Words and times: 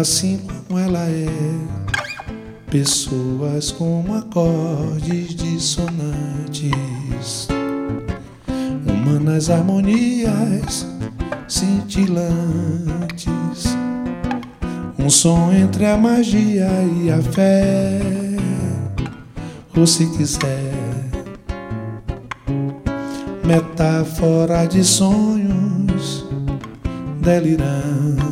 assim 0.00 0.38
como 0.38 0.78
ela 0.78 1.06
é. 1.08 1.26
Pessoas 2.70 3.70
como 3.70 4.14
acordes 4.14 5.34
dissonantes, 5.34 6.72
humanas 8.86 9.50
harmonias 9.50 10.86
cintilantes, 11.46 12.16
um 14.98 15.10
som 15.10 15.52
entre 15.52 15.84
a 15.84 15.98
magia 15.98 16.70
e 16.96 17.10
a 17.10 17.20
fé, 17.20 18.00
ou 19.76 19.86
se 19.86 20.06
quiser, 20.16 20.72
metáfora 23.44 24.66
de 24.66 24.82
sonhos 24.82 26.24
delirantes 27.20 28.22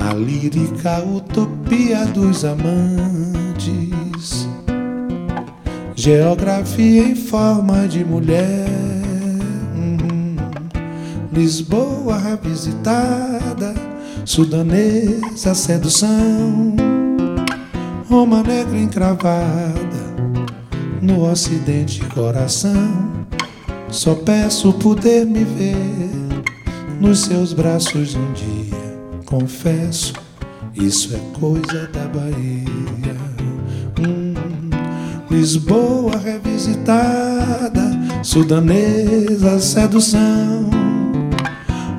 a 0.00 0.14
lírica 0.14 1.02
utopia 1.04 2.06
dos 2.06 2.44
amantes, 2.44 4.48
geografia 5.94 7.02
em 7.02 7.14
forma 7.14 7.88
de 7.88 8.04
mulher. 8.04 8.68
Uhum. 9.74 10.36
Lisboa 11.32 12.18
revisitada, 12.18 13.74
sudanesa 14.24 15.54
sedução, 15.54 16.74
Roma 18.08 18.42
negra 18.42 18.78
encravada, 18.78 20.08
no 21.02 21.28
ocidente 21.28 22.04
coração. 22.06 23.08
Só 23.90 24.14
peço 24.14 24.72
poder 24.74 25.24
me 25.24 25.44
ver 25.44 26.10
nos 27.00 27.20
seus 27.20 27.54
braços 27.54 28.14
um 28.14 28.32
dia 28.32 28.67
confesso, 29.28 30.14
isso 30.74 31.14
é 31.14 31.38
coisa 31.38 31.86
da 31.88 32.06
Bahia. 32.08 33.16
Hum, 34.00 34.34
Lisboa 35.30 36.16
revisitada, 36.16 37.90
sudanesa 38.22 39.60
sedução, 39.60 40.70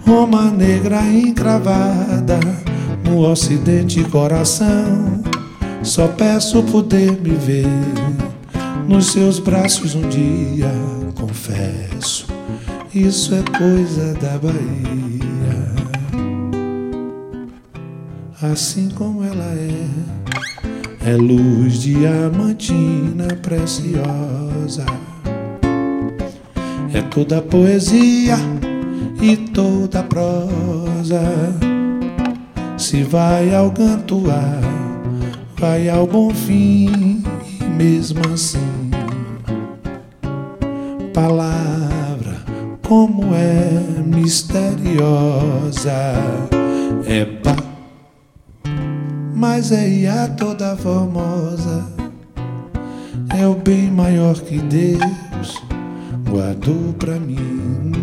Roma 0.05 0.49
negra 0.49 1.03
encravada, 1.05 2.39
no 3.05 3.29
ocidente 3.29 4.03
coração. 4.05 5.21
Só 5.83 6.07
peço 6.07 6.63
poder 6.63 7.11
me 7.21 7.35
ver 7.35 7.67
nos 8.87 9.11
seus 9.11 9.37
braços 9.37 9.93
um 9.93 10.09
dia, 10.09 10.71
confesso, 11.15 12.25
isso 12.93 13.35
é 13.35 13.57
coisa 13.57 14.15
da 14.15 14.37
Bahia 14.39 15.38
assim 18.41 18.89
como 18.89 19.23
ela 19.23 19.53
é. 19.53 19.87
É 21.11 21.15
luz 21.15 21.81
diamantina 21.81 23.27
preciosa. 23.41 24.85
É 26.93 27.01
toda 27.09 27.41
poesia 27.41 28.37
e 29.21 29.35
toda 29.37 30.03
prosa. 30.03 31.21
Se 32.77 33.03
vai 33.03 33.53
ao 33.53 33.71
cantuar, 33.71 34.61
vai 35.57 35.89
ao 35.89 36.07
bom 36.07 36.33
fim, 36.33 37.21
e 37.59 37.63
mesmo 37.65 38.21
assim, 38.33 38.89
palavra 41.13 42.37
como 42.87 43.35
é 43.35 44.01
misteriosa, 44.05 45.91
é 47.05 47.25
bacana 47.25 47.68
mas 49.39 49.71
é 49.71 49.87
Ia 49.87 50.27
toda 50.37 50.75
formosa. 50.75 51.85
É 53.37 53.47
o 53.47 53.55
bem 53.55 53.89
maior 53.89 54.35
que 54.35 54.59
Deus 54.59 55.55
guardou 56.29 56.93
pra 56.99 57.17
mim. 57.17 57.93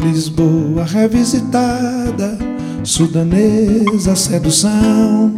Lisboa 0.00 0.84
revisitada, 0.84 2.38
sudanesa 2.82 4.16
sedução, 4.16 5.34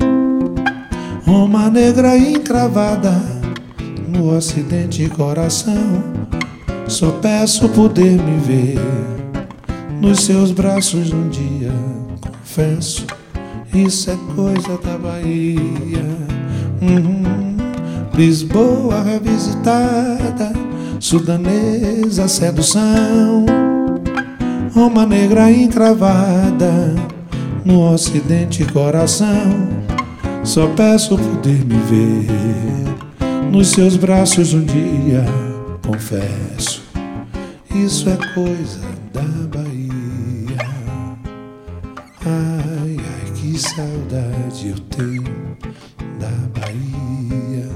Roma 1.24 1.68
negra 1.70 2.16
encravada 2.16 3.12
no 4.06 4.36
ocidente 4.36 5.08
coração. 5.08 6.04
Só 6.86 7.10
peço 7.10 7.68
poder 7.70 8.16
me 8.22 8.38
ver 8.38 8.78
nos 10.00 10.20
seus 10.20 10.52
braços 10.52 11.12
um 11.12 11.28
dia, 11.28 11.72
confesso 12.20 13.17
isso 13.74 14.10
é 14.10 14.16
coisa 14.34 14.78
da 14.78 14.96
Bahia. 14.98 16.04
Uhum. 16.80 17.56
Lisboa 18.14 19.02
revisitada, 19.02 20.52
sudanesa 20.98 22.26
sedução, 22.26 23.46
Roma 24.74 25.06
negra 25.06 25.50
encravada, 25.52 26.94
no 27.64 27.92
ocidente 27.92 28.64
coração. 28.64 29.68
Só 30.42 30.66
peço 30.68 31.16
poder 31.18 31.64
me 31.64 31.78
ver 31.90 33.50
nos 33.52 33.68
seus 33.68 33.96
braços 33.96 34.54
um 34.54 34.64
dia, 34.64 35.24
confesso. 35.86 36.82
Isso 37.74 38.08
é 38.08 38.16
coisa 38.34 38.80
da 39.12 39.22
Bahia. 39.52 40.58
Ai 42.26 42.57
que 43.58 43.70
saudade 43.70 44.68
eu 44.68 44.78
tenho 44.96 45.24
da 46.20 46.30
Bahia. 46.60 47.68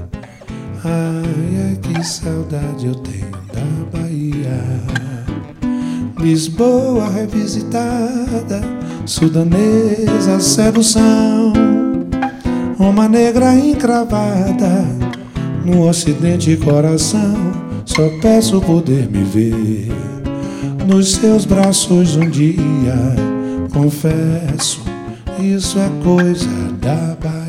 Ai, 0.85 1.67
ai, 1.67 1.79
que 1.81 2.01
saudade 2.01 2.87
eu 2.87 2.95
tenho 2.95 3.29
da 3.51 3.97
Bahia. 3.97 4.63
Lisboa 6.17 7.09
revisitada, 7.09 8.61
sudanesa 9.05 10.39
sedução. 10.39 11.51
Uma 12.79 13.09
negra 13.09 13.53
encravada 13.53 14.85
no 15.65 15.89
ocidente 15.89 16.55
coração. 16.55 17.35
Só 17.83 18.07
peço 18.21 18.61
poder 18.61 19.09
me 19.09 19.25
ver 19.25 19.91
nos 20.87 21.15
seus 21.15 21.43
braços 21.43 22.15
um 22.15 22.29
dia. 22.29 22.95
Confesso 23.73 24.92
isso 25.39 25.79
é 25.79 25.89
coisa 26.03 26.47
da 26.79 27.15
Bahia. 27.15 27.42